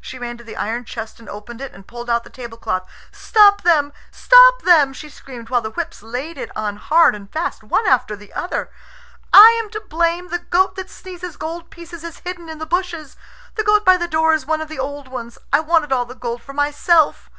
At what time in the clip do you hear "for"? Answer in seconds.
16.42-16.52